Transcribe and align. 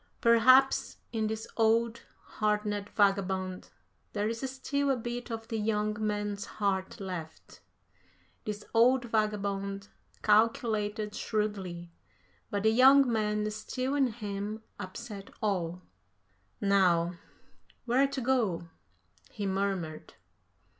"Perhaps 0.19 0.97
in 1.13 1.27
this 1.27 1.45
old, 1.57 2.01
hardened 2.23 2.89
vagabond 2.97 3.69
there 4.13 4.27
is 4.27 4.41
still 4.51 4.89
a 4.89 4.95
bit 4.97 5.29
of 5.29 5.47
the 5.49 5.59
young 5.59 5.95
man's 5.99 6.45
heart 6.57 6.99
left. 6.99 7.59
This 8.43 8.63
old 8.73 9.05
vagabond 9.05 9.89
calculated 10.23 11.13
shrewdly, 11.13 11.91
but 12.49 12.63
the 12.63 12.71
young 12.71 13.13
man 13.13 13.47
still 13.51 13.93
in 13.93 14.07
him 14.07 14.63
upset 14.79 15.29
all.... 15.39 15.83
Now, 16.59 17.19
where 17.85 18.07
to 18.07 18.21
go?" 18.21 18.69
he 19.29 19.45
murmured. 19.45 20.15